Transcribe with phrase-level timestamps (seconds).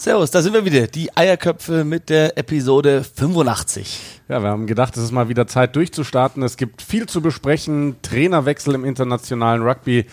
[0.00, 0.86] Servus, da sind wir wieder.
[0.86, 3.98] Die Eierköpfe mit der Episode 85.
[4.28, 6.40] Ja, wir haben gedacht, es ist mal wieder Zeit durchzustarten.
[6.44, 7.96] Es gibt viel zu besprechen.
[8.02, 10.06] Trainerwechsel im internationalen Rugby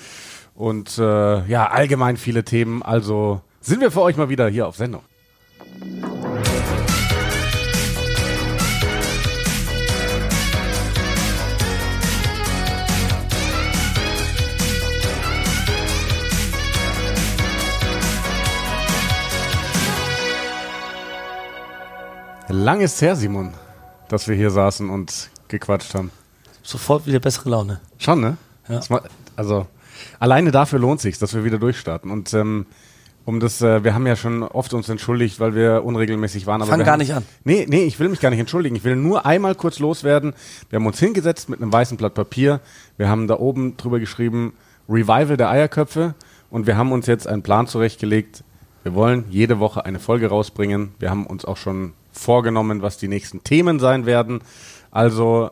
[0.56, 2.82] und äh, ja, allgemein viele Themen.
[2.82, 5.04] Also sind wir für euch mal wieder hier auf Sendung.
[22.56, 23.54] Lang ist her, Simon,
[24.08, 26.10] dass wir hier saßen und gequatscht haben.
[26.64, 27.82] Sofort wieder bessere Laune.
[27.98, 28.38] Schon, ne?
[28.70, 28.80] Ja.
[29.36, 29.68] Also,
[30.20, 32.10] alleine dafür lohnt sich, dass wir wieder durchstarten.
[32.10, 32.66] Und ähm,
[33.26, 36.62] um das, äh, wir haben ja schon oft uns entschuldigt, weil wir unregelmäßig waren.
[36.62, 37.26] Aber Fang gar haben, nicht an.
[37.44, 38.78] Nee, nee, ich will mich gar nicht entschuldigen.
[38.78, 40.34] Ich will nur einmal kurz loswerden.
[40.70, 42.62] Wir haben uns hingesetzt mit einem weißen Blatt Papier.
[42.96, 44.54] Wir haben da oben drüber geschrieben,
[44.88, 46.16] Revival der Eierköpfe.
[46.50, 48.45] Und wir haben uns jetzt einen Plan zurechtgelegt.
[48.86, 50.94] Wir wollen jede Woche eine Folge rausbringen.
[51.00, 54.42] Wir haben uns auch schon vorgenommen, was die nächsten Themen sein werden.
[54.92, 55.50] Also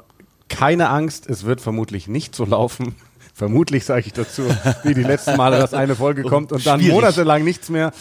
[0.49, 2.93] keine Angst, es wird vermutlich nicht so laufen.
[3.33, 4.43] Vermutlich sage ich dazu,
[4.83, 6.93] wie die letzten Male, dass eine Folge kommt und dann Schwierig.
[6.93, 7.91] monatelang nichts mehr.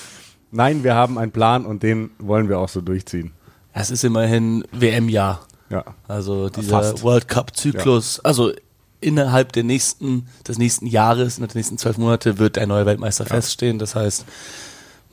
[0.50, 3.32] Nein, wir haben einen Plan und den wollen wir auch so durchziehen.
[3.72, 5.40] Es ist immerhin WM-Jahr.
[5.70, 5.82] Ja.
[6.06, 7.02] Also dieser Fast.
[7.02, 8.20] World Cup-Zyklus.
[8.20, 8.52] Also
[9.00, 13.24] innerhalb der nächsten, des nächsten Jahres, innerhalb der nächsten zwölf Monate wird ein neuer Weltmeister
[13.24, 13.78] feststehen.
[13.78, 14.26] Das heißt,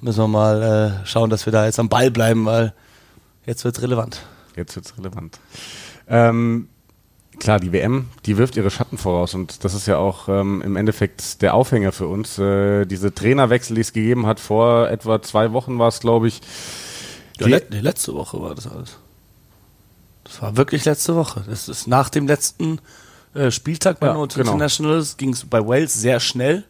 [0.01, 2.73] müssen wir mal äh, schauen, dass wir da jetzt am Ball bleiben, weil
[3.45, 4.21] jetzt wird's relevant.
[4.55, 5.39] Jetzt wird's relevant.
[6.07, 6.69] Ähm,
[7.39, 10.75] klar, die WM, die wirft ihre Schatten voraus und das ist ja auch ähm, im
[10.75, 12.37] Endeffekt der Aufhänger für uns.
[12.39, 16.41] Äh, diese Trainerwechsel, die es gegeben hat, vor etwa zwei Wochen war es, glaube ich.
[17.39, 18.97] Ja, Die- le nee, letzte Woche war das alles.
[20.23, 21.43] Das war wirklich letzte Woche.
[21.47, 22.79] Das ist nach dem letzten
[23.33, 24.41] äh, Spieltag bei Ja, den genau.
[24.51, 26.65] Internationals ging es bei Wales sehr schnell.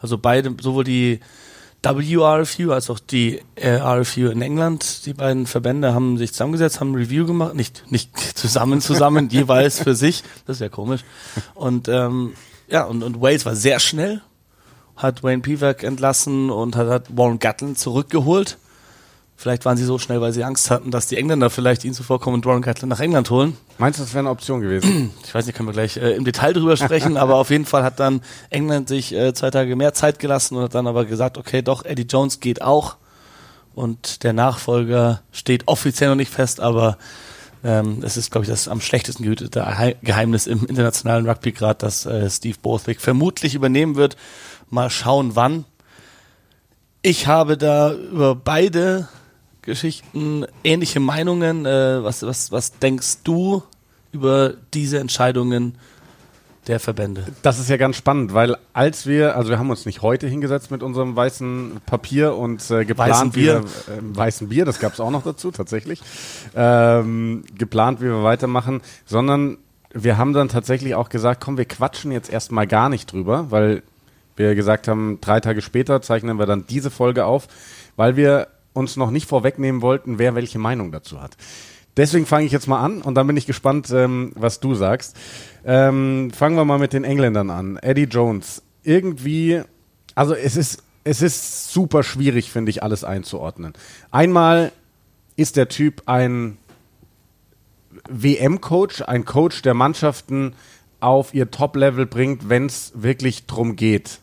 [0.00, 1.20] Also beide, sowohl die
[1.82, 6.92] WRFU als auch die äh, RFU in England, die beiden Verbände haben sich zusammengesetzt, haben
[6.92, 10.22] ein Review gemacht, nicht nicht zusammen zusammen, jeweils für sich.
[10.46, 11.02] Das ist ja komisch.
[11.54, 12.34] Und ähm,
[12.68, 14.20] ja, und, und Wales war sehr schnell,
[14.96, 18.58] hat Wayne Pivac entlassen und hat, hat Warren Gatland zurückgeholt.
[19.40, 22.40] Vielleicht waren sie so schnell, weil sie Angst hatten, dass die Engländer vielleicht ihnen zuvorkommen
[22.40, 23.56] und Warren Gatland nach England holen.
[23.78, 25.12] Meinst du, das wäre eine Option gewesen?
[25.24, 27.82] Ich weiß nicht, können wir gleich äh, im Detail drüber sprechen, aber auf jeden Fall
[27.82, 28.20] hat dann
[28.50, 31.86] England sich äh, zwei Tage mehr Zeit gelassen und hat dann aber gesagt, okay, doch,
[31.86, 32.96] Eddie Jones geht auch.
[33.74, 36.98] Und der Nachfolger steht offiziell noch nicht fest, aber
[37.64, 41.78] ähm, es ist, glaube ich, das am schlechtesten gehütete Hei- Geheimnis im internationalen Rugby gerade,
[41.78, 44.18] dass äh, Steve Borthwick vermutlich übernehmen wird.
[44.68, 45.64] Mal schauen, wann.
[47.00, 49.08] Ich habe da über beide
[49.70, 51.64] Geschichten ähnliche Meinungen.
[51.64, 53.62] Äh, was, was, was denkst du
[54.10, 55.76] über diese Entscheidungen
[56.66, 57.24] der Verbände?
[57.42, 60.72] Das ist ja ganz spannend, weil als wir, also wir haben uns nicht heute hingesetzt
[60.72, 63.62] mit unserem weißen Papier und äh, geplant, Weißen wie Bier.
[63.62, 66.02] wir, äh, weißen Bier, das gab es auch noch dazu tatsächlich,
[66.56, 69.56] ähm, geplant, wie wir weitermachen, sondern
[69.92, 73.84] wir haben dann tatsächlich auch gesagt, komm, wir quatschen jetzt erstmal gar nicht drüber, weil
[74.34, 77.46] wir gesagt haben, drei Tage später zeichnen wir dann diese Folge auf,
[77.94, 81.36] weil wir uns noch nicht vorwegnehmen wollten, wer welche Meinung dazu hat.
[81.96, 85.16] Deswegen fange ich jetzt mal an und dann bin ich gespannt, ähm, was du sagst.
[85.64, 87.76] Ähm, fangen wir mal mit den Engländern an.
[87.78, 88.62] Eddie Jones.
[88.82, 89.62] Irgendwie,
[90.14, 93.74] also es ist, es ist super schwierig, finde ich, alles einzuordnen.
[94.10, 94.72] Einmal
[95.36, 96.58] ist der Typ ein
[98.08, 100.54] WM-Coach, ein Coach, der Mannschaften
[101.00, 104.20] auf ihr Top-Level bringt, wenn es wirklich drum geht.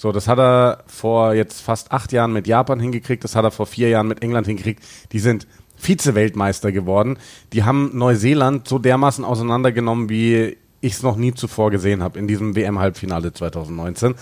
[0.00, 3.50] So, das hat er vor jetzt fast acht Jahren mit Japan hingekriegt, das hat er
[3.50, 4.82] vor vier Jahren mit England hingekriegt.
[5.12, 5.46] Die sind
[5.76, 7.18] Vize-Weltmeister geworden.
[7.52, 12.26] Die haben Neuseeland so dermaßen auseinandergenommen, wie ich es noch nie zuvor gesehen habe in
[12.26, 14.14] diesem WM-Halbfinale 2019.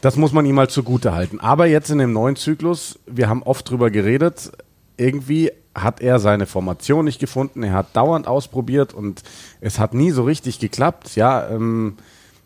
[0.00, 1.38] Das muss man ihm mal zugute halten.
[1.38, 4.50] Aber jetzt in dem neuen Zyklus, wir haben oft drüber geredet,
[4.96, 7.62] irgendwie hat er seine Formation nicht gefunden.
[7.62, 9.22] Er hat dauernd ausprobiert und
[9.60, 11.14] es hat nie so richtig geklappt.
[11.14, 11.98] Ja, ähm,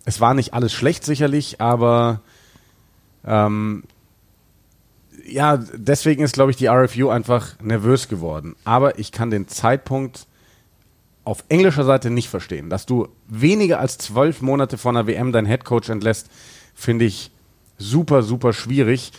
[0.04, 2.20] es war nicht alles schlecht sicherlich, aber
[3.28, 3.84] ähm,
[5.26, 8.56] ja, deswegen ist, glaube ich, die RFU einfach nervös geworden.
[8.64, 10.26] Aber ich kann den Zeitpunkt
[11.24, 12.70] auf englischer Seite nicht verstehen.
[12.70, 16.30] Dass du weniger als zwölf Monate vor einer WM deinen Headcoach entlässt,
[16.74, 17.30] finde ich
[17.76, 19.12] super, super schwierig.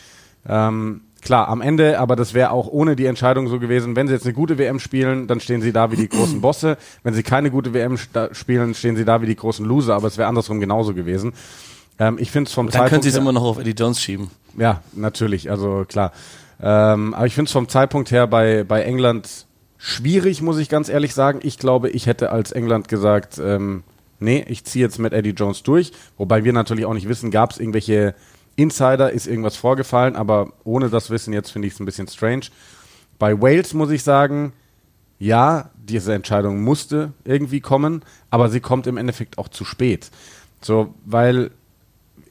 [0.47, 4.13] Ähm, klar, am Ende, aber das wäre auch ohne die Entscheidung so gewesen, wenn sie
[4.13, 6.77] jetzt eine gute WM spielen, dann stehen sie da wie die großen Bosse.
[7.03, 7.97] Wenn sie keine gute WM
[8.31, 11.33] spielen, stehen sie da wie die großen Loser, aber es wäre andersrum genauso gewesen.
[11.99, 14.01] Ähm, ich finde es vom Dann können Zeitpunkt sie es immer noch auf Eddie Jones
[14.01, 14.31] schieben.
[14.57, 16.11] ja, natürlich, also klar.
[16.61, 19.45] Ähm, aber ich finde es vom Zeitpunkt her bei, bei England
[19.77, 21.39] schwierig, muss ich ganz ehrlich sagen.
[21.43, 23.83] Ich glaube, ich hätte als England gesagt, ähm,
[24.19, 25.91] nee, ich ziehe jetzt mit Eddie Jones durch.
[26.17, 28.15] Wobei wir natürlich auch nicht wissen, gab es irgendwelche
[28.55, 32.47] Insider ist irgendwas vorgefallen, aber ohne das Wissen jetzt finde ich es ein bisschen strange.
[33.17, 34.51] Bei Wales muss ich sagen,
[35.17, 40.11] ja, diese Entscheidung musste irgendwie kommen, aber sie kommt im Endeffekt auch zu spät.
[40.61, 41.51] So, weil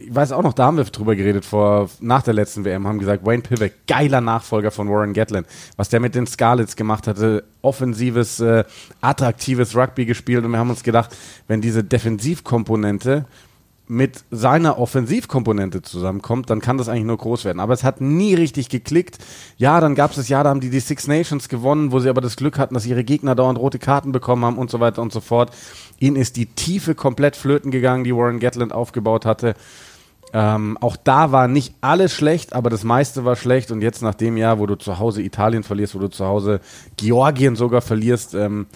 [0.01, 3.01] ich weiß auch noch, da haben wir drüber geredet vor nach der letzten WM, haben
[3.01, 5.45] gesagt, Wayne Pivek, geiler Nachfolger von Warren Gatlin.
[5.77, 8.65] Was der mit den Scarlets gemacht hatte, offensives, äh,
[9.01, 11.17] attraktives Rugby gespielt und wir haben uns gedacht,
[11.49, 13.25] wenn diese Defensivkomponente
[13.89, 17.59] mit seiner Offensivkomponente zusammenkommt, dann kann das eigentlich nur groß werden.
[17.59, 19.19] Aber es hat nie richtig geklickt.
[19.57, 22.11] Ja, dann gab es das Jahr, da haben die die Six Nations gewonnen, wo sie
[22.11, 25.01] aber das Glück hatten, dass ihre Gegner dauernd rote Karten bekommen haben und so weiter
[25.01, 25.53] und so fort.
[25.99, 29.55] Ihnen ist die Tiefe komplett flöten gegangen, die Warren Gatland aufgebaut hatte.
[30.33, 33.71] Ähm, auch da war nicht alles schlecht, aber das meiste war schlecht.
[33.71, 36.61] Und jetzt nach dem Jahr, wo du zu Hause Italien verlierst, wo du zu Hause
[36.97, 38.67] Georgien sogar verlierst, ähm,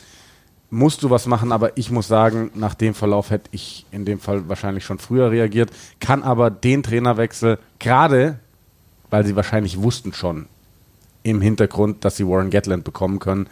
[0.71, 1.53] musst du was machen.
[1.53, 5.31] Aber ich muss sagen, nach dem Verlauf hätte ich in dem Fall wahrscheinlich schon früher
[5.31, 5.71] reagiert.
[6.01, 8.39] Kann aber den Trainerwechsel, gerade
[9.11, 10.47] weil sie wahrscheinlich wussten schon
[11.23, 13.47] im Hintergrund, dass sie Warren Gatland bekommen können,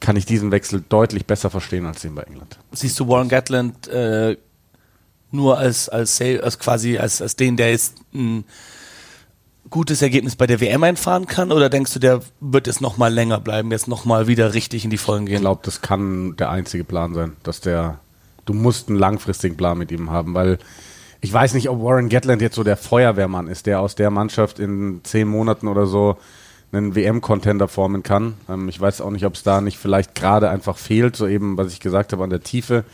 [0.00, 2.58] kann ich diesen Wechsel deutlich besser verstehen als den bei England.
[2.72, 4.36] Siehst du Warren Gatland äh,
[5.30, 8.44] nur als, als, als quasi als, als den, der jetzt ein
[9.70, 11.52] gutes Ergebnis bei der WM einfahren kann?
[11.52, 14.98] Oder denkst du, der wird jetzt nochmal länger bleiben, jetzt nochmal wieder richtig in die
[14.98, 15.36] Vollen gehen?
[15.36, 17.98] Ich glaube, das kann der einzige Plan sein, dass der,
[18.44, 20.58] du musst einen langfristigen Plan mit ihm haben, weil
[21.20, 24.58] ich weiß nicht, ob Warren Gatland jetzt so der Feuerwehrmann ist, der aus der Mannschaft
[24.58, 26.18] in zehn Monaten oder so
[26.72, 28.34] einen WM-Contender formen kann.
[28.48, 31.56] Ähm, ich weiß auch nicht, ob es da nicht vielleicht gerade einfach fehlt, so eben,
[31.56, 32.84] was ich gesagt habe, an der Tiefe.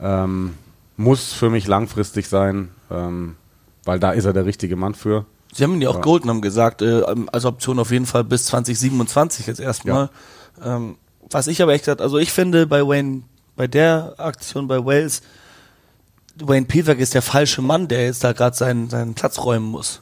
[0.00, 0.54] Ähm,
[0.96, 3.36] muss für mich langfristig sein, ähm,
[3.84, 5.26] weil da ist er der richtige Mann für.
[5.52, 6.00] Sie haben ihn ja auch ja.
[6.00, 7.02] Golden haben gesagt, äh,
[7.32, 10.10] als Option auf jeden Fall bis 2027 jetzt erstmal.
[10.60, 10.76] Ja.
[10.76, 10.96] Ähm,
[11.30, 13.22] was ich aber echt gesagt, also ich finde bei Wayne,
[13.56, 15.22] bei der Aktion bei Wales,
[16.36, 20.00] Wayne Pivak ist der falsche Mann, der jetzt da gerade seinen, seinen Platz räumen muss.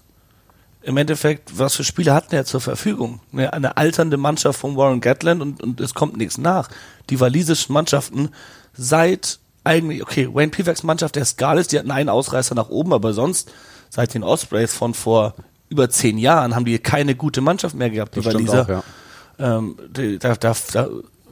[0.82, 3.20] Im Endeffekt, was für Spieler hat er zur Verfügung?
[3.32, 6.68] Eine, eine alternde Mannschaft von Warren Gatland und, und es kommt nichts nach.
[7.10, 8.30] Die walisischen Mannschaften
[8.72, 13.12] seit eigentlich, okay, Wayne Pivaks Mannschaft der Scarlets, die hatten einen Ausreißer nach oben, aber
[13.12, 13.52] sonst,
[13.90, 15.34] seit den Ospreys von vor
[15.68, 18.62] über zehn Jahren, haben die keine gute Mannschaft mehr gehabt, die Waliser.
[18.62, 19.58] Auch, ja.
[19.58, 19.76] ähm,
[20.18, 20.88] da, da, da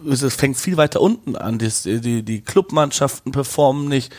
[0.09, 1.59] es fängt viel weiter unten an.
[1.59, 4.12] Die, die, die Clubmannschaften performen nicht,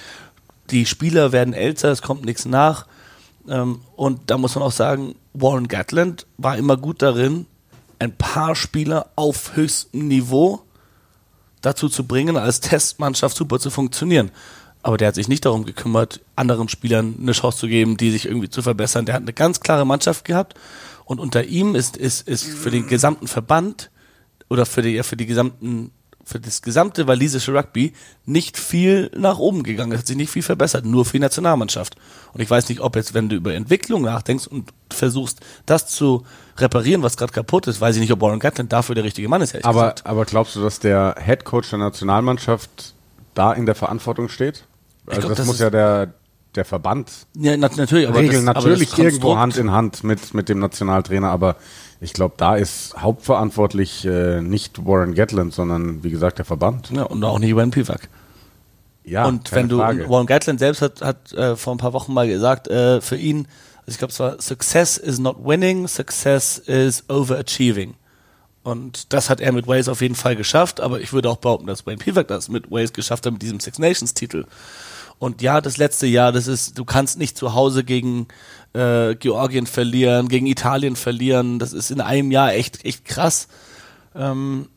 [0.70, 2.88] die Spieler werden älter, es kommt nichts nach.
[3.48, 7.46] Ähm, und da muss man auch sagen, Warren Gatland war immer gut darin,
[8.00, 10.62] ein paar Spieler auf höchstem Niveau
[11.62, 14.32] dazu zu bringen, als Testmannschaft super zu funktionieren.
[14.84, 18.26] Aber der hat sich nicht darum gekümmert, anderen Spielern eine Chance zu geben, die sich
[18.26, 19.06] irgendwie zu verbessern.
[19.06, 20.56] Der hat eine ganz klare Mannschaft gehabt
[21.06, 23.92] und unter ihm ist, ist, ist für den gesamten Verband
[24.50, 25.92] oder für die, für die gesamten
[26.32, 27.94] für das gesamte walisische Rugby
[28.26, 29.92] nicht viel nach oben gegangen.
[29.92, 31.96] Es hat sich nicht viel verbessert, nur für die Nationalmannschaft.
[32.34, 36.26] Und ich weiß nicht, ob jetzt, wenn du über Entwicklung nachdenkst und versuchst, das zu
[36.58, 39.42] reparieren, was gerade kaputt ist, weiß ich nicht, ob Warren Gatland dafür der richtige Mann
[39.42, 39.54] ist.
[39.66, 40.06] Aber, gesagt.
[40.06, 42.94] aber glaubst du, dass der Head Coach der Nationalmannschaft
[43.34, 44.64] da in der Verantwortung steht?
[45.06, 46.14] Also glaub, das, das muss ja der
[46.56, 50.34] der Verband ja, nat natürlich, aber regeln das, natürlich aber irgendwo Hand in Hand mit
[50.34, 51.56] mit dem Nationaltrainer, aber
[52.02, 56.90] ich glaube, da ist hauptverantwortlich äh, nicht Warren Gatland, sondern wie gesagt der Verband.
[56.90, 58.10] Ja, und auch nicht Wayne Pivak.
[59.04, 60.10] Ja, und wenn du Frage.
[60.10, 63.48] Warren Gatland selbst hat, hat äh, vor ein paar Wochen mal gesagt, äh, für ihn,
[63.82, 67.94] also ich glaube, es war Success is not winning, Success is overachieving.
[68.64, 71.68] Und das hat er mit Wales auf jeden Fall geschafft, aber ich würde auch behaupten,
[71.68, 74.46] dass Wayne Pivak das mit Wales geschafft hat mit diesem Six Nations Titel.
[75.22, 78.28] Und ja, das letzte Jahr, das ist, du kannst nicht zu Hause gegen
[78.74, 81.60] äh, Georgien verlieren, gegen Italien verlieren.
[81.60, 83.48] Das ist in einem Jahr echt, echt krass.
[84.16, 84.68] Ähm,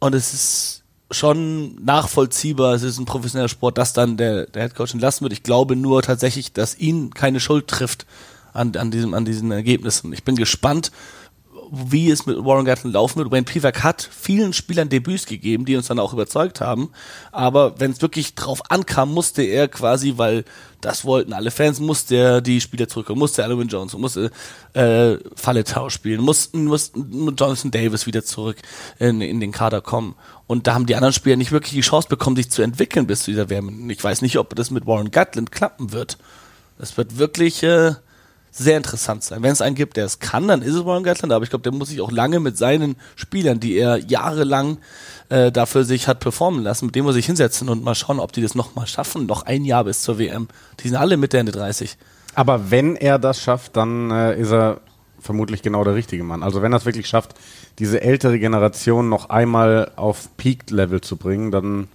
[0.00, 4.92] und es ist schon nachvollziehbar, es ist ein professioneller Sport, dass dann der, der Headcoach
[4.92, 5.32] entlassen wird.
[5.32, 8.04] Ich glaube nur tatsächlich, dass ihn keine Schuld trifft
[8.52, 10.12] an, an, diesem, an diesen Ergebnissen.
[10.12, 10.92] Ich bin gespannt,
[11.86, 13.30] wie es mit Warren Gatland laufen wird.
[13.30, 16.90] Wayne Pivak hat vielen Spielern Debüts gegeben, die uns dann auch überzeugt haben.
[17.32, 20.44] Aber wenn es wirklich drauf ankam, musste er quasi, weil
[20.80, 24.30] das wollten alle Fans, musste er die Spieler zurückkommen, musste Alvin Jones, musste
[24.74, 28.56] äh, Falletau spielen, mussten, mussten Jonathan Davis wieder zurück
[28.98, 30.14] in, in den Kader kommen.
[30.46, 33.24] Und da haben die anderen Spieler nicht wirklich die Chance bekommen, sich zu entwickeln bis
[33.24, 33.88] zu dieser WM.
[33.88, 36.18] Ich weiß nicht, ob das mit Warren Gatland klappen wird.
[36.78, 37.94] Das wird wirklich äh,
[38.56, 39.42] sehr interessant sein.
[39.42, 41.64] Wenn es einen gibt, der es kann, dann ist es Warren Gatland, aber ich glaube,
[41.64, 44.78] der muss sich auch lange mit seinen Spielern, die er jahrelang
[45.28, 48.32] äh, dafür sich hat performen lassen, mit dem muss sich hinsetzen und mal schauen, ob
[48.32, 50.46] die das nochmal schaffen, noch ein Jahr bis zur WM.
[50.80, 51.96] Die sind alle Mitte Ende 30.
[52.36, 54.80] Aber wenn er das schafft, dann äh, ist er
[55.20, 56.44] vermutlich genau der richtige Mann.
[56.44, 57.34] Also wenn er es wirklich schafft,
[57.80, 61.88] diese ältere Generation noch einmal auf Peak-Level zu bringen, dann,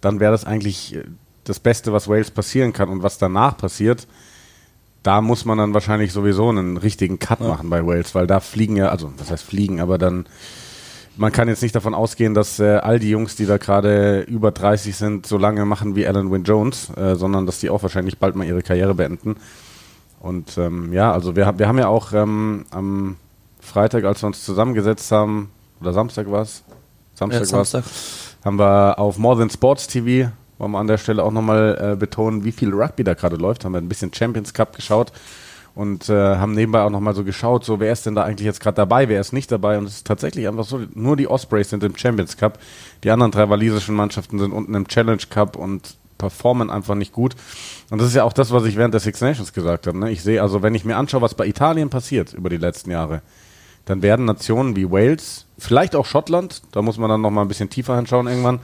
[0.00, 1.04] dann wäre das eigentlich äh,
[1.44, 2.88] das Beste, was Wales passieren kann.
[2.88, 4.06] Und was danach passiert,
[5.08, 7.48] da muss man dann wahrscheinlich sowieso einen richtigen Cut ja.
[7.48, 10.26] machen bei Wales, weil da fliegen ja, also was heißt fliegen, aber dann
[11.16, 14.50] man kann jetzt nicht davon ausgehen, dass äh, all die Jungs, die da gerade über
[14.50, 18.18] 30 sind, so lange machen wie Alan Wynne Jones, äh, sondern dass die auch wahrscheinlich
[18.18, 19.36] bald mal ihre Karriere beenden.
[20.20, 23.16] Und ähm, ja, also wir, wir haben ja auch ähm, am
[23.60, 25.50] Freitag, als wir uns zusammengesetzt haben,
[25.80, 26.64] oder Samstag war es?
[27.14, 27.84] Samstag, ja, Samstag.
[28.44, 31.96] haben wir auf More Than Sports TV, wollen wir an der Stelle auch nochmal äh,
[31.96, 33.64] betonen, wie viel Rugby da gerade läuft.
[33.64, 35.12] Haben wir ein bisschen Champions Cup geschaut
[35.74, 38.58] und äh, haben nebenbei auch nochmal so geschaut, so wer ist denn da eigentlich jetzt
[38.60, 41.70] gerade dabei, wer ist nicht dabei und es ist tatsächlich einfach so, nur die Ospreys
[41.70, 42.58] sind im Champions Cup,
[43.04, 47.36] die anderen drei walisischen Mannschaften sind unten im Challenge Cup und performen einfach nicht gut.
[47.90, 49.96] Und das ist ja auch das, was ich während der Six Nations gesagt habe.
[49.96, 50.10] Ne?
[50.10, 53.22] Ich sehe also, wenn ich mir anschaue, was bei Italien passiert über die letzten Jahre,
[53.84, 57.70] dann werden Nationen wie Wales, vielleicht auch Schottland, da muss man dann nochmal ein bisschen
[57.70, 58.58] tiefer hinschauen irgendwann,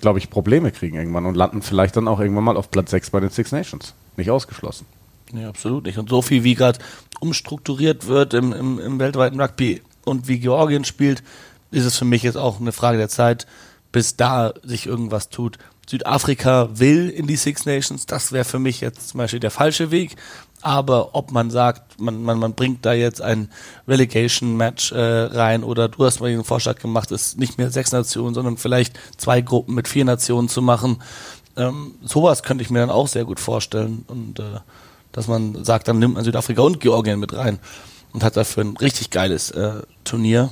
[0.00, 3.10] glaube ich, Probleme kriegen irgendwann und landen vielleicht dann auch irgendwann mal auf Platz 6
[3.10, 3.94] bei den Six Nations.
[4.16, 4.86] Nicht ausgeschlossen.
[5.32, 5.98] Nee, absolut nicht.
[5.98, 6.78] Und so viel wie gerade
[7.20, 11.22] umstrukturiert wird im, im, im weltweiten Rugby und wie Georgien spielt,
[11.70, 13.46] ist es für mich jetzt auch eine Frage der Zeit,
[13.92, 15.58] bis da sich irgendwas tut.
[15.88, 19.90] Südafrika will in die Six Nations, das wäre für mich jetzt zum Beispiel der falsche
[19.90, 20.16] Weg.
[20.60, 23.48] Aber ob man sagt, man, man, man bringt da jetzt ein
[23.86, 28.34] Relegation-Match äh, rein oder du hast mal den Vorschlag gemacht, es nicht mehr sechs Nationen,
[28.34, 31.00] sondern vielleicht zwei Gruppen mit vier Nationen zu machen.
[31.56, 34.04] Ähm, sowas könnte ich mir dann auch sehr gut vorstellen.
[34.08, 34.60] Und äh,
[35.12, 37.58] dass man sagt, dann nimmt man Südafrika und Georgien mit rein
[38.12, 40.50] und hat dafür ein richtig geiles äh, Turnier.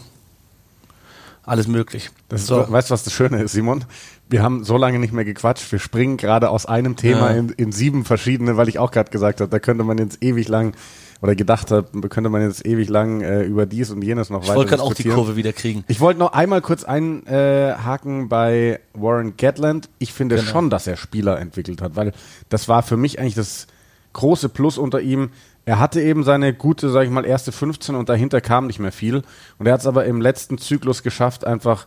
[1.42, 2.10] Alles möglich.
[2.28, 2.64] Das so.
[2.68, 3.84] weißt du, was das Schöne ist, Simon?
[4.28, 5.70] Wir haben so lange nicht mehr gequatscht.
[5.70, 7.38] Wir springen gerade aus einem Thema ja.
[7.38, 10.48] in, in, sieben verschiedene, weil ich auch gerade gesagt habe, da könnte man jetzt ewig
[10.48, 10.74] lang
[11.22, 14.48] oder gedacht habe, könnte man jetzt ewig lang äh, über dies und jenes noch ich
[14.48, 15.84] weiter Ich wollte auch die Kurve wieder kriegen.
[15.88, 19.88] Ich wollte noch einmal kurz einhaken äh, bei Warren Gatland.
[19.98, 20.48] Ich finde genau.
[20.48, 22.12] schon, dass er Spieler entwickelt hat, weil
[22.48, 23.66] das war für mich eigentlich das
[24.12, 25.30] große Plus unter ihm.
[25.64, 28.92] Er hatte eben seine gute, sag ich mal, erste 15 und dahinter kam nicht mehr
[28.92, 29.22] viel.
[29.58, 31.86] Und er hat es aber im letzten Zyklus geschafft, einfach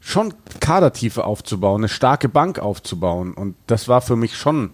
[0.00, 3.34] schon Kadertiefe aufzubauen, eine starke Bank aufzubauen.
[3.34, 4.72] Und das war für mich schon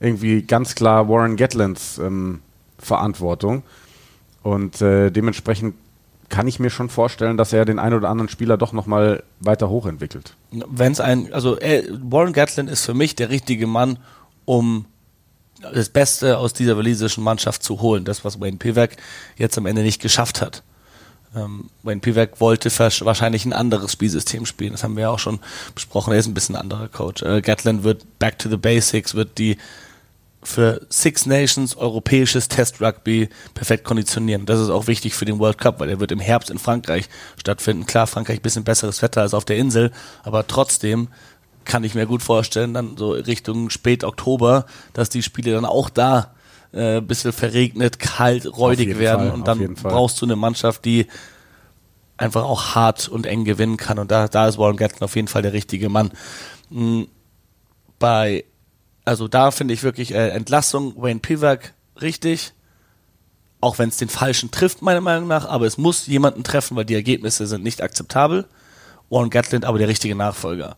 [0.00, 2.40] irgendwie ganz klar Warren Gatlands ähm,
[2.78, 3.62] Verantwortung.
[4.42, 5.74] Und äh, dementsprechend
[6.28, 9.68] kann ich mir schon vorstellen, dass er den einen oder anderen Spieler doch nochmal weiter
[9.68, 10.36] hochentwickelt.
[10.50, 13.98] Wenn es ein, also äh, Warren Gatland ist für mich der richtige Mann,
[14.44, 14.84] um
[15.60, 18.04] das Beste aus dieser walisischen Mannschaft zu holen.
[18.04, 18.96] Das, was Wayne Pivak
[19.36, 20.62] jetzt am Ende nicht geschafft hat.
[21.36, 24.72] Ähm, Wayne Pivak wollte wahrscheinlich ein anderes Spielsystem spielen.
[24.72, 25.40] Das haben wir ja auch schon
[25.74, 26.12] besprochen.
[26.12, 27.22] Er ist ein bisschen ein anderer Coach.
[27.22, 29.58] Äh, Gatland wird back to the basics, wird die
[30.42, 34.46] für Six Nations europäisches Test Rugby perfekt konditionieren.
[34.46, 37.08] Das ist auch wichtig für den World Cup, weil er wird im Herbst in Frankreich
[37.38, 37.86] stattfinden.
[37.86, 39.90] Klar, Frankreich ein bisschen besseres Wetter als auf der Insel,
[40.22, 41.08] aber trotzdem
[41.64, 45.90] kann ich mir gut vorstellen, dann so Richtung spät Oktober, dass die Spiele dann auch
[45.90, 46.32] da
[46.72, 51.06] äh, bisschen verregnet, kalt, räudig werden Fall, und dann brauchst du eine Mannschaft, die
[52.16, 55.28] einfach auch hart und eng gewinnen kann und da, da ist Warren Gatton auf jeden
[55.28, 56.10] Fall der richtige Mann.
[56.68, 57.08] Mhm.
[57.98, 58.44] Bei,
[59.04, 62.52] also da finde ich wirklich äh, Entlassung Wayne Pivak richtig,
[63.60, 66.84] auch wenn es den Falschen trifft, meiner Meinung nach, aber es muss jemanden treffen, weil
[66.84, 68.46] die Ergebnisse sind nicht akzeptabel.
[69.10, 70.76] Warren Gatland aber der richtige Nachfolger.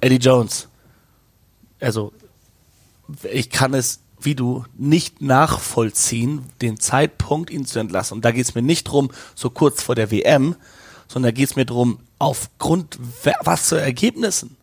[0.00, 0.68] Eddie Jones.
[1.80, 2.12] Also,
[3.30, 8.16] ich kann es wie du nicht nachvollziehen, den Zeitpunkt, ihn zu entlassen.
[8.16, 10.56] Und da geht es mir nicht drum, so kurz vor der WM,
[11.08, 12.98] sondern da geht es mir drum, aufgrund
[13.42, 14.56] was für Ergebnissen.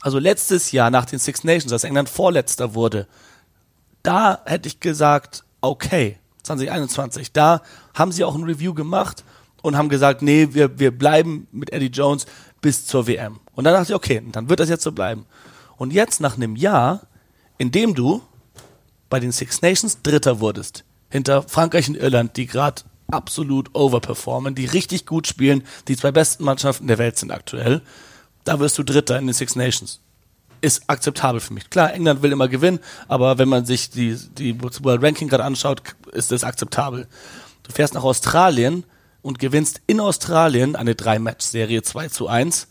[0.00, 3.06] Also letztes Jahr nach den Six Nations, als England Vorletzter wurde,
[4.02, 7.62] da hätte ich gesagt, okay, 2021, da
[7.94, 9.24] haben sie auch ein Review gemacht
[9.62, 12.26] und haben gesagt, nee, wir, wir bleiben mit Eddie Jones
[12.60, 13.40] bis zur WM.
[13.54, 15.24] Und dann dachte ich, okay, dann wird das jetzt so bleiben.
[15.76, 17.02] Und jetzt nach einem Jahr,
[17.56, 18.20] in dem du
[19.14, 24.64] bei den Six Nations Dritter wurdest, hinter Frankreich und Irland, die gerade absolut overperformen, die
[24.64, 27.80] richtig gut spielen, die zwei besten Mannschaften der Welt sind aktuell,
[28.42, 30.00] da wirst du Dritter in den Six Nations.
[30.62, 31.70] Ist akzeptabel für mich.
[31.70, 35.80] Klar, England will immer gewinnen, aber wenn man sich die, die World Ranking gerade anschaut,
[36.10, 37.06] ist das akzeptabel.
[37.62, 38.82] Du fährst nach Australien
[39.22, 42.66] und gewinnst in Australien eine Drei-Match-Serie 2 zu 1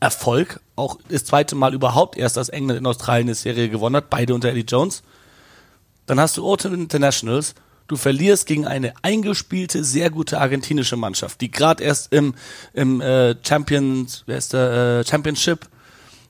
[0.00, 0.58] Erfolg.
[0.74, 4.34] Auch das zweite Mal überhaupt erst, dass England in Australien eine Serie gewonnen hat, beide
[4.34, 5.04] unter Eddie Jones.
[6.08, 7.54] Dann hast du Autumn Internationals.
[7.86, 12.34] Du verlierst gegen eine eingespielte, sehr gute argentinische Mannschaft, die gerade erst im,
[12.72, 15.68] im äh, Champions, wer ist der, äh, Championship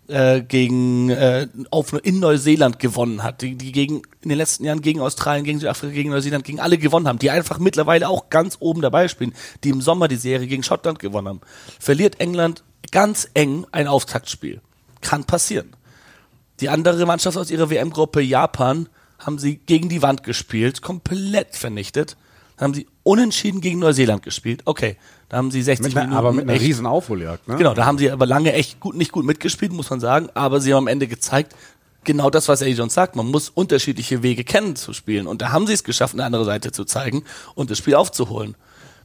[0.09, 4.83] äh, gegen äh, auf in Neuseeland gewonnen hat, die, die gegen in den letzten Jahren
[4.83, 8.57] gegen Australien, gegen Südafrika, gegen Neuseeland, gegen alle gewonnen haben, die einfach mittlerweile auch ganz
[8.59, 9.33] oben dabei spielen,
[9.63, 11.41] die im Sommer die Serie gegen Schottland gewonnen haben.
[11.79, 14.61] Verliert England ganz eng ein Auftaktspiel.
[15.03, 15.77] Kann passieren.
[16.59, 22.17] Die andere Mannschaft aus ihrer WM-Gruppe, Japan, haben sie gegen die Wand gespielt, komplett vernichtet.
[22.57, 24.63] Dann haben sie unentschieden gegen Neuseeland gespielt.
[24.65, 24.97] Okay,
[25.29, 26.19] da haben sie 60 Mit einer, Minuten.
[26.19, 27.57] aber mit einer echt- riesen Aufholjagd, ne?
[27.57, 30.29] Genau, da haben sie aber lange echt gut, nicht gut mitgespielt, muss man sagen.
[30.35, 31.55] Aber sie haben am Ende gezeigt,
[32.05, 33.15] genau das, was Eddie Jones sagt.
[33.17, 35.27] Man muss unterschiedliche Wege kennen zu spielen.
[35.27, 37.23] Und da haben sie es geschafft, eine andere Seite zu zeigen
[37.55, 38.57] und das Spiel aufzuholen.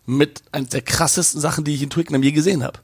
[0.05, 2.79] Mit einer der krassesten Sachen, die ich in Twickenham je gesehen habe.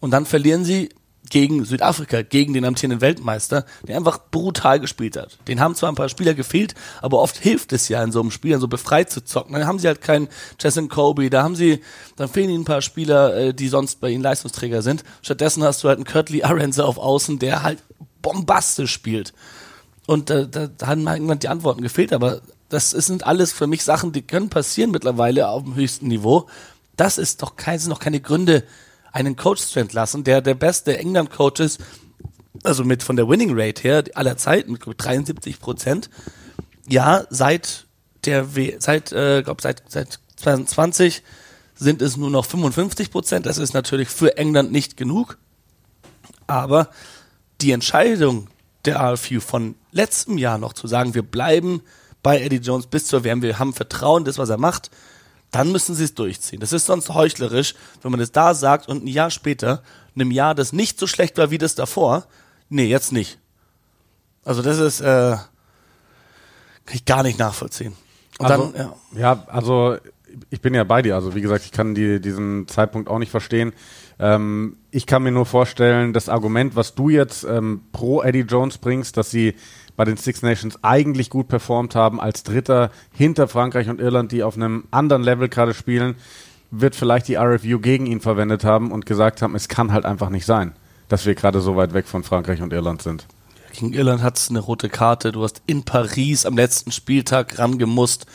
[0.00, 0.88] Und dann verlieren sie
[1.30, 5.38] gegen Südafrika, gegen den amtierenden Weltmeister, der einfach brutal gespielt hat.
[5.48, 8.30] Den haben zwar ein paar Spieler gefehlt, aber oft hilft es ja in so einem
[8.30, 9.54] Spiel, so befreit zu zocken.
[9.54, 10.28] Dann haben sie halt keinen
[10.60, 11.82] Jason Kobe, da haben sie,
[12.16, 15.04] dann fehlen ihnen ein paar Spieler, äh, die sonst bei ihnen Leistungsträger sind.
[15.22, 17.82] Stattdessen hast du halt einen Kurtley Arenzer auf Außen, der halt
[18.22, 19.32] bombastisch spielt.
[20.06, 23.66] Und äh, da, da haben mir irgendwann die Antworten gefehlt, aber das sind alles für
[23.66, 26.48] mich Sachen, die können passieren mittlerweile auf dem höchsten Niveau.
[26.96, 28.64] Das ist doch kein, sind doch keine Gründe,
[29.12, 31.80] einen Coach zu entlassen, der der beste England-Coach ist,
[32.62, 36.10] also mit von der Winning Rate her aller Zeit mit glaub ich, 73 Prozent.
[36.88, 37.86] Ja, seit
[38.24, 41.22] der w seit äh, glaub seit seit 2020
[41.74, 43.46] sind es nur noch 55 Prozent.
[43.46, 45.38] Das ist natürlich für England nicht genug.
[46.46, 46.88] Aber
[47.60, 48.48] die Entscheidung
[48.84, 51.82] der RFU von letztem Jahr noch zu sagen, wir bleiben
[52.22, 54.90] bei Eddie Jones bis zur WM, wir haben Vertrauen das, was er macht,
[55.50, 56.60] dann müssen sie es durchziehen.
[56.60, 59.82] Das ist sonst heuchlerisch, wenn man es da sagt und ein Jahr später,
[60.14, 62.26] in einem Jahr, das nicht so schlecht war wie das davor,
[62.68, 63.38] nee, jetzt nicht.
[64.44, 65.36] Also das ist, äh,
[66.84, 67.94] kann ich gar nicht nachvollziehen.
[68.38, 69.20] Und Also, dann, ja.
[69.20, 69.96] ja, also
[70.50, 71.14] ich bin ja bei dir.
[71.14, 73.72] Also wie gesagt, ich kann die, diesen Zeitpunkt auch nicht verstehen.
[74.18, 78.78] Ähm, ich kann mir nur vorstellen, das Argument, was du jetzt ähm, pro Eddie Jones
[78.78, 79.54] bringst, dass sie
[79.98, 84.44] bei den Six Nations eigentlich gut performt haben als Dritter hinter Frankreich und Irland, die
[84.44, 86.14] auf einem anderen Level gerade spielen,
[86.70, 90.30] wird vielleicht die RFU gegen ihn verwendet haben und gesagt haben, es kann halt einfach
[90.30, 90.72] nicht sein,
[91.08, 93.26] dass wir gerade so weit weg von Frankreich und Irland sind.
[93.72, 95.32] Gegen Irland hat es eine rote Karte.
[95.32, 98.26] Du hast in Paris am letzten Spieltag rangemusst.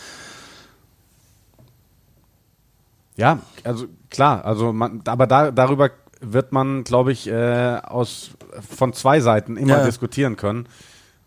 [3.15, 8.31] Ja, also klar, also man, aber da, darüber wird man, glaube ich, äh, aus
[8.69, 9.85] von zwei Seiten immer Ja.
[9.85, 10.67] diskutieren können.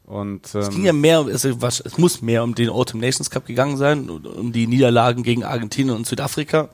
[0.06, 3.28] Und Es ging ähm, ja mehr, es, was- es muss mehr um den Autumn Nations
[3.28, 6.68] Cup gegangen sein, um die Niederlagen gegen Argentinien und Südafrika.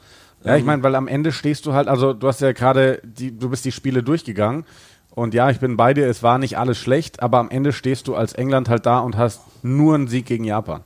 [0.45, 3.37] ja, ich meine, weil am Ende stehst du halt, also du hast ja gerade, die,
[3.37, 4.65] du bist die Spiele durchgegangen
[5.15, 8.07] und ja, ich bin bei dir, es war nicht alles schlecht, aber am Ende stehst
[8.07, 10.83] du als England halt da und hast nur einen Sieg gegen Japan.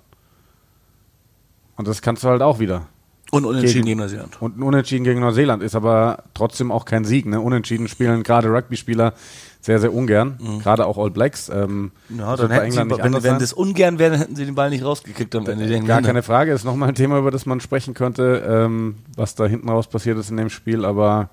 [1.77, 2.87] Und das kannst du halt auch wieder.
[3.33, 4.41] Und unentschieden Gegen- gegen Neuseeland.
[4.41, 7.27] Und ein Unentschieden gegen Neuseeland ist aber trotzdem auch kein Sieg.
[7.27, 7.41] Ne?
[7.41, 9.15] Unentschieden spielen gerade Rugby-Spieler
[9.61, 10.39] sehr, sehr ungern.
[10.63, 11.49] Gerade auch All Blacks.
[11.49, 14.37] Ähm, Ja, dann bei hätten sie, England nicht wenn, wenn das ungern wäre, dann hätten
[14.37, 15.67] sie den Ball nicht rausgekickt am Ende.
[15.67, 16.03] der Gar Engländer.
[16.07, 19.69] keine Frage, ist nochmal ein Thema, über das man sprechen könnte, ähm, was da hinten
[19.69, 20.85] raus passiert ist in dem Spiel.
[20.85, 21.31] Aber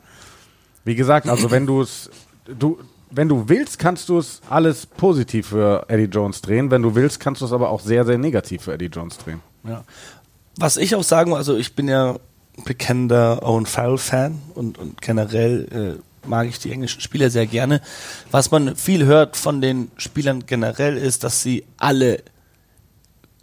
[0.86, 2.10] wie gesagt, also wenn du es,
[2.58, 2.80] du,
[3.12, 6.72] wenn du willst, kannst du es alles positiv für Eddie Jones drehen.
[6.72, 9.42] Wenn du willst, kannst du es aber auch sehr, sehr negativ für Eddie Jones drehen.
[9.64, 9.84] Ja.
[10.58, 12.18] Was ich auch sagen muss, also ich bin ja
[12.66, 17.82] bekennender Owen Farrell-Fan und, und generell äh, mag ich die englischen Spieler sehr gerne.
[18.32, 22.24] Was man viel hört von den Spielern generell ist, dass sie alle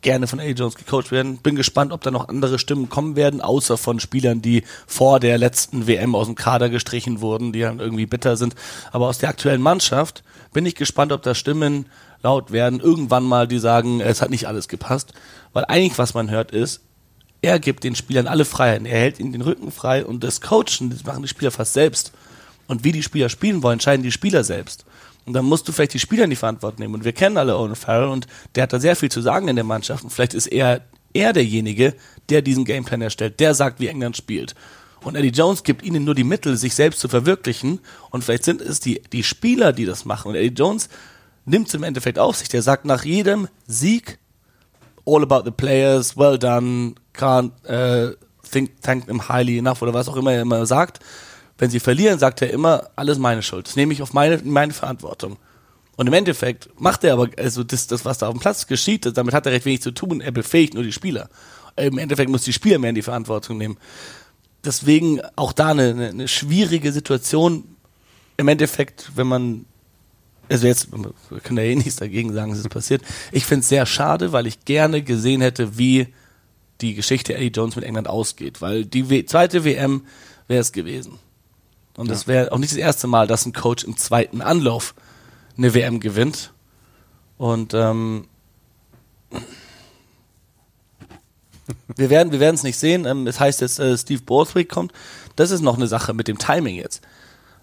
[0.02, 0.44] gerne von A.
[0.44, 1.38] Jones gecoacht werden.
[1.38, 5.38] Bin gespannt, ob da noch andere Stimmen kommen werden, außer von Spielern, die vor der
[5.38, 8.54] letzten WM aus dem Kader gestrichen wurden, die dann irgendwie bitter sind.
[8.92, 11.86] Aber aus der aktuellen Mannschaft bin ich gespannt, ob da Stimmen
[12.22, 15.12] laut werden, irgendwann mal, die sagen, es hat nicht alles gepasst.
[15.52, 16.80] Weil eigentlich, was man hört, ist,
[17.42, 18.86] er gibt den Spielern alle Freiheiten.
[18.86, 22.12] Er hält ihnen den Rücken frei und das Coachen, das machen die Spieler fast selbst.
[22.66, 24.84] Und wie die Spieler spielen wollen, entscheiden die Spieler selbst.
[25.26, 26.94] Und dann musst du vielleicht die Spieler in die Verantwortung nehmen.
[26.94, 29.56] Und wir kennen alle Owen Farrell und der hat da sehr viel zu sagen in
[29.56, 30.04] der Mannschaft.
[30.04, 31.94] Und vielleicht ist er, er derjenige,
[32.28, 34.54] der diesen Gameplan erstellt, der sagt, wie England spielt.
[35.02, 37.80] Und Eddie Jones gibt ihnen nur die Mittel, sich selbst zu verwirklichen.
[38.10, 40.28] Und vielleicht sind es die, die Spieler, die das machen.
[40.28, 40.88] Und Eddie Jones
[41.46, 42.48] nimmt es im Endeffekt auf sich.
[42.48, 44.18] Der sagt nach jedem Sieg,
[45.06, 48.14] all about the players, well done, can't äh,
[48.50, 51.00] think, thank them highly enough oder was auch immer er immer sagt.
[51.58, 53.66] Wenn sie verlieren, sagt er immer, alles meine Schuld.
[53.66, 55.36] Das nehme ich auf meine, meine Verantwortung.
[55.96, 59.04] Und im Endeffekt macht er aber, also das, das, was da auf dem Platz geschieht,
[59.16, 60.22] damit hat er recht wenig zu tun.
[60.22, 61.28] Er befähigt nur die Spieler.
[61.76, 63.76] Im Endeffekt muss die Spieler mehr in die Verantwortung nehmen.
[64.64, 67.64] Deswegen auch da eine, eine, eine schwierige Situation.
[68.38, 69.66] Im Endeffekt, wenn man
[70.50, 73.02] also jetzt, wir können ja eh nichts dagegen sagen, es ist passiert.
[73.30, 76.08] Ich finde es sehr schade, weil ich gerne gesehen hätte, wie
[76.80, 80.06] die Geschichte Eddie Jones mit England ausgeht, weil die w zweite WM
[80.48, 81.18] wäre es gewesen.
[81.96, 84.94] Und das wäre auch nicht das erste Mal, dass ein Coach im zweiten Anlauf
[85.56, 86.52] eine WM gewinnt.
[87.36, 88.26] Und ähm,
[91.96, 93.04] wir werden wir werden es nicht sehen.
[93.04, 94.92] Ähm, es heißt jetzt, äh, Steve Borthwick kommt.
[95.36, 97.02] Das ist noch eine Sache mit dem Timing jetzt.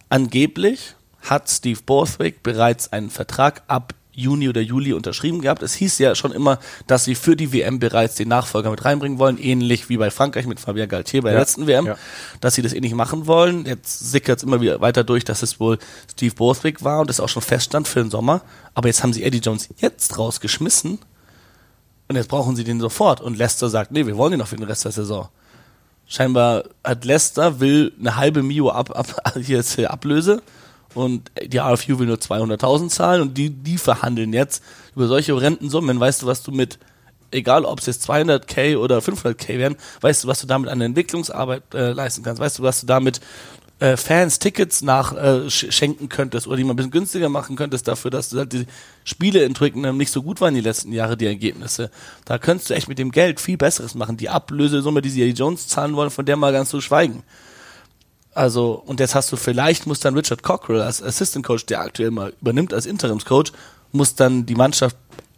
[0.10, 5.62] Angeblich hat Steve Borthwick bereits einen Vertrag ab Juni oder Juli unterschrieben gehabt.
[5.62, 9.20] Es hieß ja schon immer, dass sie für die WM bereits den Nachfolger mit reinbringen
[9.20, 11.42] wollen, ähnlich wie bei Frankreich mit Fabien Galtier bei der Ja.
[11.42, 11.98] letzten WM, Ja.
[12.42, 13.66] dass sie das ähnlich machen wollen.
[13.66, 15.78] Jetzt sickert es immer wieder weiter durch, dass es wohl
[16.12, 18.42] Steve Borthwick war und das auch schon feststand für den Sommer.
[18.74, 20.98] Aber jetzt haben sie Eddie Jones jetzt rausgeschmissen
[22.08, 23.22] und jetzt brauchen sie den sofort.
[23.22, 25.30] Und Leicester sagt, nee, wir wollen den noch für den Rest der Saison.
[26.08, 30.42] Scheinbar hat Leicester will eine halbe Mio ab, ab, hier ist Ablöse
[30.98, 34.64] und die RFU will nur 200.000 zahlen und die, die verhandeln jetzt
[34.96, 36.00] über solche horrenden Summen.
[36.00, 36.80] Weißt du, was du mit,
[37.32, 41.74] egal ob es jetzt 200k oder 500k werden, weißt du, was du damit an Entwicklungsarbeit
[41.74, 42.42] äh, leisten kannst?
[42.42, 43.22] Weißt du, was du damit
[43.80, 45.48] äh, Fans Tickets nach äh,
[46.10, 48.66] könntest oder die mal ein bisschen günstiger machen könntest dafür, dass du halt die
[49.04, 51.92] Spiele in Twickenham nicht so gut waren die letzten Jahre, die Ergebnisse.
[52.26, 54.18] Da könntest du echt mit dem Geld viel Besseres machen.
[54.18, 57.22] Die Ablösesumme, die sie Jones zahlen wollen, von der mal ganz zu schweigen.
[58.38, 62.12] Also, und jetzt hast du vielleicht, muss dann Richard Cockrell als Assistant Coach, der aktuell
[62.12, 63.52] mal übernimmt als Interimscoach,
[63.92, 64.96] muss dann die Mannschaft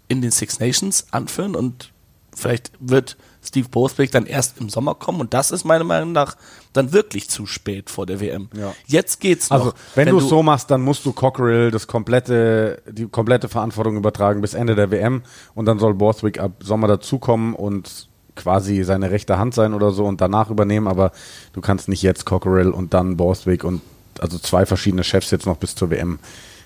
[0.10, 1.94] in den Six Nations anführen und
[2.36, 6.36] vielleicht wird Steve Borthwick dann erst im Sommer kommen und das ist meiner Meinung nach
[6.74, 8.50] dann wirklich zu spät vor der WM.
[8.54, 8.74] Ja.
[8.86, 9.60] Jetzt geht's noch.
[9.60, 13.96] Also, wenn, du es so machst, dann musst du Cockerell das komplette, die komplette Verantwortung
[13.96, 15.22] übertragen bis Ende der WM
[15.56, 18.09] und dann soll Borthwick ab Sommer dazukommen und
[18.39, 21.12] quasi seine rechte Hand sein oder so und danach übernehmen, aber
[21.54, 23.82] du kannst nicht jetzt Cockerell und dann Borthwick und
[24.19, 26.19] also zwei verschiedene Chefs jetzt noch bis zur WM.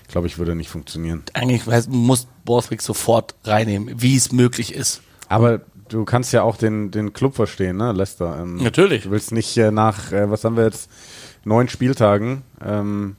[0.08, 1.22] Glaube ich, würde nicht funktionieren.
[1.32, 5.00] eigentlich heißt, muss Borthwick sofort reinnehmen, wie es möglich ist.
[5.28, 8.38] Aber du kannst ja auch den, den Club verstehen, ne, Leicester.
[8.40, 9.04] Ähm, Natürlich.
[9.04, 10.90] Du willst nicht äh, nach, äh, was haben wir jetzt,
[11.44, 13.16] neun Spieltagen, ähm,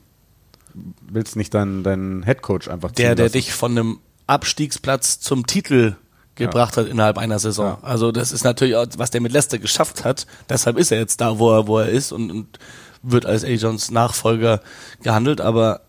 [1.02, 5.96] willst nicht deinen deinen Headcoach einfach der, der dich von einem Abstiegsplatz zum Titel
[6.36, 7.78] gebracht hat innerhalb einer Saison.
[7.82, 7.88] Ja.
[7.88, 10.28] Also das ist natürlich auch, was der mit Leicester geschafft hat.
[10.50, 12.60] Deshalb ist er jetzt da, wo er, wo er ist und, und
[13.02, 13.48] wird als A.
[13.48, 14.62] Johns Nachfolger
[15.02, 15.42] gehandelt.
[15.42, 15.82] Aber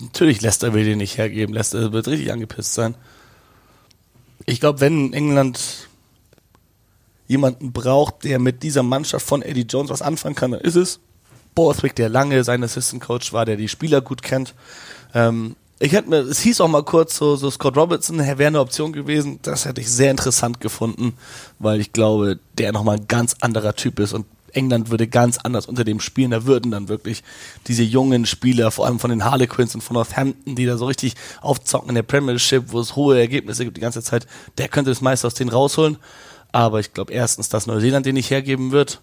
[0.00, 1.54] natürlich Leicester will den nicht hergeben.
[1.54, 2.96] Leicester wird richtig angepisst sein.
[4.46, 5.88] Ich glaube, wenn England
[7.26, 11.00] jemanden braucht, der mit dieser Mannschaft von Eddie Jones was anfangen kann, dann ist es
[11.54, 14.54] Borthwick, der lange sein Assistant Coach war, der die Spieler gut kennt.
[15.14, 18.60] Ähm, ich hätte mir, es hieß auch mal kurz so, so Scott Robertson wäre eine
[18.60, 19.40] Option gewesen.
[19.42, 21.14] Das hätte ich sehr interessant gefunden,
[21.58, 25.66] weil ich glaube, der nochmal ein ganz anderer Typ ist und England würde ganz anders
[25.66, 26.30] unter dem spielen.
[26.30, 27.22] Da würden dann wirklich
[27.66, 31.14] diese jungen Spieler, vor allem von den Harlequins und von Northampton, die da so richtig
[31.40, 34.26] aufzocken in der Premiership, wo es hohe Ergebnisse gibt die ganze Zeit,
[34.58, 35.98] der könnte das meiste aus denen rausholen.
[36.52, 39.00] Aber ich glaube erstens, dass Neuseeland den nicht hergeben wird,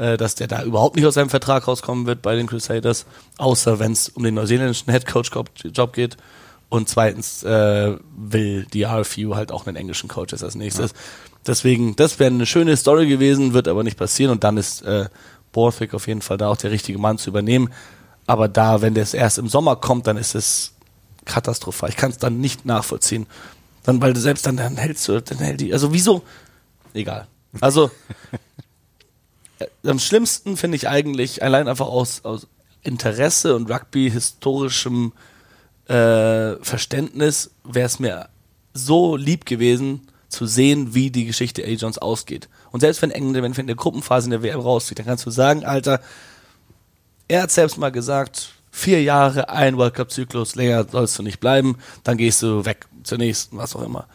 [0.00, 3.04] äh, dass der da überhaupt nicht aus seinem Vertrag rauskommen wird bei den Crusaders,
[3.36, 6.16] außer wenn es um den neuseeländischen Headcoach-Job geht.
[6.70, 10.94] Und zweitens äh, will die RFU halt auch einen englischen Coach als nächstes.
[11.46, 14.30] Deswegen, das wäre eine schöne Story gewesen, wird aber nicht passieren.
[14.30, 15.06] Und dann ist äh,
[15.52, 17.70] Borthwick auf jeden Fall da auch der richtige Mann zu übernehmen.
[18.26, 20.72] Aber da, wenn das erst im Sommer kommt, dann ist es
[21.24, 21.90] katastrophal.
[21.90, 23.26] Ich kann es dann nicht nachvollziehen.
[23.82, 26.22] Dann, weil du selbst dann, dann hältst du, dann hält die, also wieso?
[26.94, 27.26] Egal.
[27.60, 27.90] Also,
[29.84, 32.46] am schlimmsten finde ich eigentlich, allein einfach aus, aus
[32.82, 35.12] Interesse und Rugby-historischem
[35.86, 38.28] äh, Verständnis, wäre es mir
[38.72, 41.68] so lieb gewesen, zu sehen, wie die Geschichte A.
[41.68, 42.48] Jones ausgeht.
[42.70, 45.30] Und selbst wenn England, wenn in der Gruppenphase in der WM rauszieht, dann kannst du
[45.30, 46.00] sagen, Alter,
[47.26, 51.76] er hat selbst mal gesagt, vier Jahre, ein World Cup-Zyklus, länger sollst du nicht bleiben,
[52.04, 54.06] dann gehst du weg zur nächsten, was auch immer.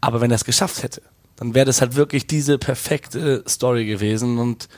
[0.00, 1.02] Aber wenn er es geschafft hätte,
[1.38, 4.38] dann wäre das halt wirklich diese perfekte Story gewesen.
[4.38, 4.68] Und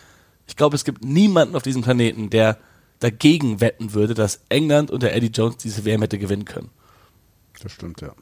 [0.46, 2.58] ich glaube, es gibt niemanden auf diesem Planeten, der
[2.98, 6.68] dagegen wetten würde, dass England unter Eddie Jones diese WM hätte gewinnen können.
[7.62, 8.12] Das stimmt, ja.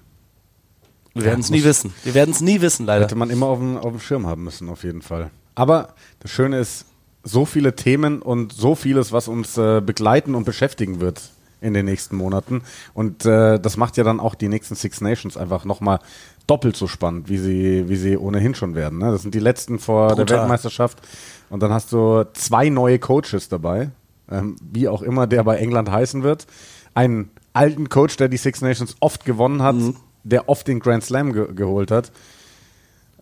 [1.15, 1.93] Wir werden es nie wissen.
[2.05, 3.07] Wir werden es nie wissen, leider.
[3.07, 5.33] Hätte man immer auf dem, auf dem Schirm haben müssen, auf jeden Fall.
[5.57, 6.87] Aber das Schöne ist,
[7.25, 11.21] so viele Themen und so vieles, was uns äh, begleiten und beschäftigen wird
[11.61, 12.63] in den nächsten Monaten.
[12.95, 15.99] Und äh, das macht ja dann auch die nächsten Six Nations einfach nochmal
[16.47, 18.99] doppelt so spannend, wie sie, wie sie ohnehin schon werden.
[18.99, 19.11] Ne?
[19.11, 20.39] Das sind die letzten vor der Brutal.
[20.41, 20.99] Weltmeisterschaft.
[21.51, 23.91] Und dann hast du zwei neue Coaches dabei,
[24.31, 26.47] ähm, wie auch immer der bei England heißen wird.
[26.95, 29.77] Einen alten Coach, der die Six Nations oft gewonnen hat,
[30.25, 32.13] der oft den Grand Slam ge geholt hat.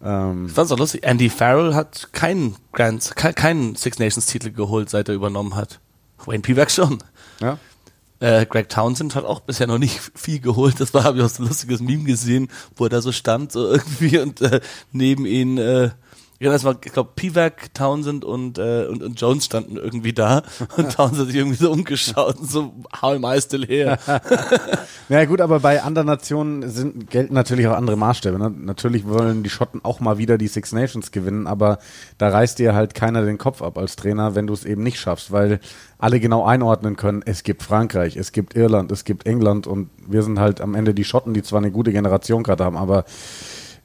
[0.03, 1.05] Ähm, Ich fand's auch lustig.
[1.05, 5.81] Andy Farrell hat keinen Grand, ke- keinen Six Nations Titel geholt, seit er übernommen hat.
[6.27, 6.99] Wayne Pivac schon.
[7.41, 7.59] ja.
[8.19, 10.81] Äh, Greg Townsend hat auch bisher noch nicht viel geholt.
[10.81, 13.53] Das war, habe ich auch so ein lustiges Meme gesehen, wo er da so stand,
[13.53, 14.61] so irgendwie und äh,
[14.93, 15.91] neben ihn äh,
[16.39, 20.43] Ja, das war, ich glaube, Pivak, Townsend und, äh, und, und Jones standen irgendwie da
[20.77, 23.99] und Townsend hat sich irgendwie so umgeschaut und so, how am I still here?
[25.09, 28.41] Ja gut, aber bei anderen Nationen sind, gelten natürlich auch andere Maßstäbe.
[28.41, 28.51] Ne?
[28.51, 31.79] Natürlich wollen die Schotten auch mal wieder die Six Nations gewinnen, aber
[32.19, 34.99] da reißt dir halt keiner den Kopf ab als Trainer, wenn du es eben nicht
[34.99, 35.61] schaffst, weil
[35.99, 40.25] alle genau einordnen können, es gibt Frankreich, es gibt Irland, es gibt England und wir
[40.25, 43.05] sind halt am Ende die Schotten, die zwar eine gute Generation gerade haben, aber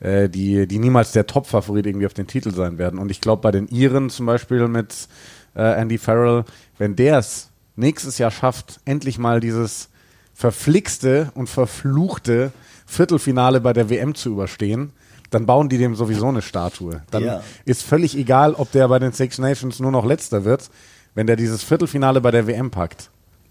[0.02, 3.00] äh, die, die niemals der Top-Favorit irgendwie auf den Titel sein werden.
[3.00, 5.08] Und ich glaube, bei den Iren zum Beispiel mit
[5.56, 6.44] äh, Andy Farrell,
[6.78, 9.90] wenn der es nächstes Jahr schafft, endlich mal dieses
[10.34, 12.52] verflixte und verfluchte
[12.86, 14.92] Viertelfinale bei der WM zu überstehen,
[15.30, 17.04] dann bauen die dem sowieso eine Statue.
[17.12, 17.42] Dann Ja.
[17.64, 20.70] ist völlig egal, ob der bei den Six Nations nur noch letzter wird.
[21.16, 23.10] Wenn der dieses Viertelfinale bei der WM packt,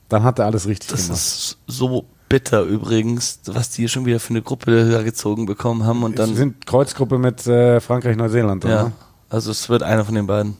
[0.08, 1.18] dann hat er alles richtig Das gemacht.
[1.20, 6.02] ist so bitter übrigens, was die schon wieder für eine Gruppe da gezogen bekommen haben
[6.02, 8.64] und Sie dann, sind Kreuzgruppe mit äh, Frankreich, Neuseeland.
[8.64, 8.92] ja, Oder?
[9.28, 10.56] also es wird einer von den beiden.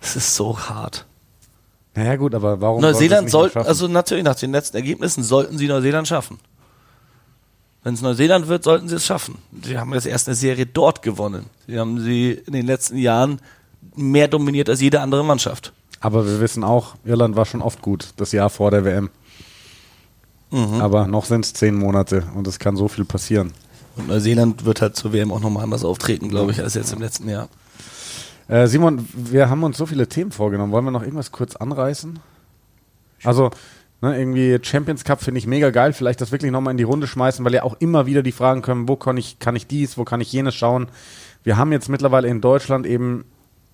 [0.00, 1.06] Es ist so hart.
[1.94, 3.68] Naja gut, aber warum sie Neuseeland nicht soll, mehr schaffen?
[3.68, 6.38] also natürlich nach den letzten Ergebnissen sollten sie Neuseeland schaffen.
[7.82, 9.38] Wenn es Neuseeland wird, sollten sie es schaffen.
[9.62, 11.46] Sie haben jetzt erst eine Serie dort gewonnen.
[11.66, 13.40] Sie haben sie in den letzten Jahren
[13.94, 15.72] mehr dominiert als jede andere Mannschaft.
[16.00, 19.08] Aber wir wissen auch, Irland war schon oft gut, das Jahr vor der WM.
[20.56, 20.80] Mhm.
[20.80, 23.52] Aber noch sind es zehn Monate und es kann so viel passieren.
[23.96, 27.00] Und Neuseeland wird halt zur WM auch nochmal anders auftreten, glaube ich, als jetzt im
[27.00, 27.48] letzten Jahr.
[28.48, 30.72] Äh, Simon, wir haben uns so viele Themen vorgenommen.
[30.72, 32.18] Wollen wir noch irgendwas kurz anreißen?
[33.22, 33.50] Also,
[34.00, 35.92] ne, irgendwie Champions Cup finde ich mega geil.
[35.92, 38.62] Vielleicht das wirklich nochmal in die Runde schmeißen, weil ja auch immer wieder die Fragen
[38.62, 40.88] kommen, wo kann ich, kann ich dies, wo kann ich jenes schauen.
[41.42, 43.26] Wir haben jetzt mittlerweile in Deutschland eben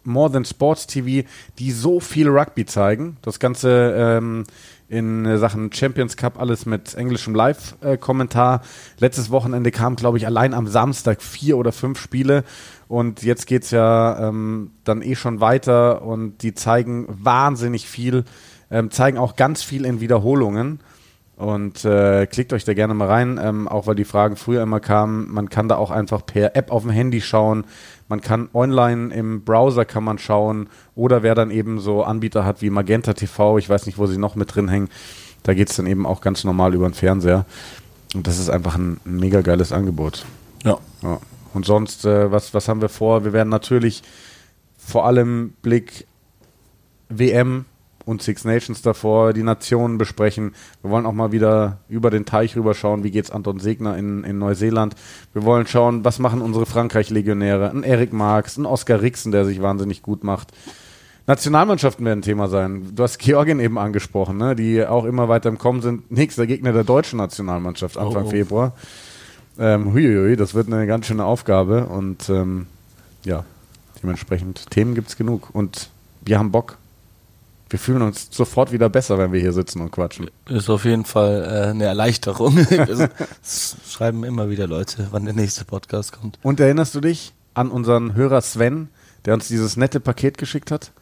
[0.05, 3.19] More Than Sports TV, die so viel Rugby zeigen.
[3.23, 4.45] Das Ganze ähm,
[4.93, 8.61] in Sachen Champions Cup alles mit englischem Live-Kommentar.
[8.99, 12.45] Letztes Wochenende kamen, glaube ich, allein am Samstag vier oder fünf Spiele.
[12.89, 18.25] Und jetzt geht's ja ähm, dann eh schon weiter und die zeigen wahnsinnig viel,
[18.71, 20.81] ähm, zeigen auch ganz viel in Wiederholungen.
[21.37, 24.81] Und äh, klickt euch da gerne mal rein, ähm, auch weil die Fragen früher immer
[24.81, 25.33] kamen.
[25.33, 27.65] Man kann da auch einfach per App auf dem Handy schauen.
[28.09, 30.69] Man kann online im Browser kann man schauen.
[30.95, 34.19] Oder wer dann eben so Anbieter hat wie Magenta TV, ich weiß nicht, wo sie
[34.19, 34.89] noch mit drin hängen,
[35.43, 37.47] da geht's dann eben auch ganz normal über den Fernseher.
[38.15, 40.25] Und das ist einfach ein, ein mega geiles Angebot.
[40.65, 40.79] Ja.
[41.03, 41.19] Ja.
[41.55, 43.25] Und sonst, äh, was, was haben wir vor?
[43.25, 44.03] Wir werden natürlich
[44.77, 46.07] vor allem Blick
[47.09, 47.67] WM
[48.05, 50.55] und Six Nations davor, die Nationen besprechen.
[50.83, 54.39] Wir wollen auch mal wieder über den Teich rüberschauen, wie geht's Anton Segner in, in
[54.39, 54.95] Neuseeland.
[55.33, 57.71] Wir wollen schauen, was machen unsere Frankreich-Legionäre.
[57.71, 60.53] Ein Erik Marx, ein Oskar Rixen, der sich wahnsinnig gut macht.
[61.27, 62.95] Nationalmannschaften werden Thema sein.
[62.95, 64.57] Du hast Georgien eben angesprochen, ne?
[64.57, 66.11] die auch immer weiter im Kommen sind.
[66.11, 68.31] Nächster Gegner der deutschen Nationalmannschaft Anfang Oh, oh.
[68.31, 68.73] Februar.
[69.59, 72.67] Ähm, huiuiui, das wird eine ganz schöne Aufgabe und ähm,
[73.25, 73.45] ja,
[74.03, 75.91] dementsprechend Themen gibt's genug und
[76.25, 76.79] wir haben Bock.
[77.73, 80.31] Wir fühlen uns sofort wieder besser, wenn wir hier sitzen und quatschen.
[80.47, 82.59] Ist auf jeden Fall äh, eine Erleichterung.
[83.43, 86.39] Es schreiben immer wieder Leute, wann der nächste Podcast kommt.
[86.43, 88.89] Und erinnerst du dich an unseren Hörer Sven,
[89.25, 90.93] der uns dieses nette Paket geschickt hat?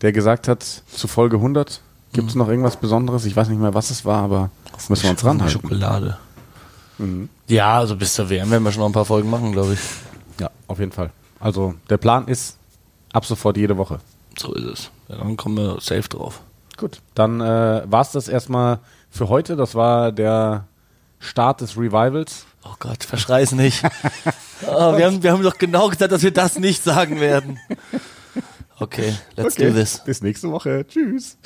[0.00, 1.80] Der gesagt hat, zu Folge 100
[2.12, 3.24] gibt's noch irgendwas Besonderes?
[3.24, 4.50] Ich weiß nicht mehr, was es war, aber
[4.88, 5.52] müssen wir uns ranhalten.
[5.52, 6.18] Schokolade.
[6.98, 7.28] Mhm.
[7.46, 9.80] Ja, also bis zur WM werden wir schon noch ein paar Folgen machen, glaube ich.
[10.40, 11.10] Ja, auf jeden Fall.
[11.38, 12.56] Also der Plan ist
[13.12, 14.00] ab sofort jede Woche.
[14.38, 14.90] So ist es.
[15.08, 16.40] Ja, dann kommen wir safe drauf.
[16.76, 17.00] Gut.
[17.14, 19.56] Dann äh, war's das erstmal für heute.
[19.56, 20.66] Das war der
[21.20, 22.46] Start des Revivals.
[22.64, 23.82] Oh Gott, verschrei's nicht.
[24.66, 24.66] oh,
[24.96, 27.58] wir, haben, wir haben doch genau gesagt, dass wir das nicht sagen werden.
[28.78, 30.02] Okay, let's do this.
[30.04, 30.84] Bis nächste Woche.
[30.86, 31.38] Tschüss.